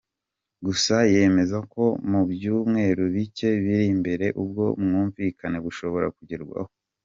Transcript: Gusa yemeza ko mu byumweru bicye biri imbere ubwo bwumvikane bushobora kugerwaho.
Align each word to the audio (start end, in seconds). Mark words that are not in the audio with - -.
Gusa 0.65 0.95
yemeza 1.13 1.57
ko 1.73 1.83
mu 2.09 2.21
byumweru 2.31 3.03
bicye 3.13 3.47
biri 3.63 3.85
imbere 3.95 4.25
ubwo 4.41 4.63
bwumvikane 4.81 5.57
bushobora 5.65 6.07
kugerwaho. 6.17 6.71